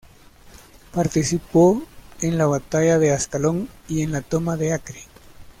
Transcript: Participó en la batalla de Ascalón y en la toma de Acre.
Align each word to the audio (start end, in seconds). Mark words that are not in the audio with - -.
Participó 0.91 1.83
en 2.21 2.39
la 2.39 2.47
batalla 2.47 2.97
de 2.97 3.11
Ascalón 3.13 3.69
y 3.87 4.01
en 4.01 4.11
la 4.11 4.21
toma 4.23 4.57
de 4.57 4.73
Acre. 4.73 5.03